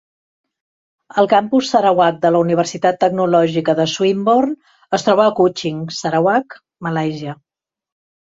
El 1.21 1.27
campus 1.33 1.67
Sarawak 1.73 2.15
de 2.23 2.29
la 2.35 2.39
Universitat 2.45 2.97
Tecnològica 3.03 3.75
de 3.81 3.85
Swinborn 3.91 4.55
es 4.99 5.05
troba 5.09 5.27
a 5.27 5.33
Kuching, 5.41 5.83
Sarawak 5.99 6.57
(Malàisia). 6.89 7.37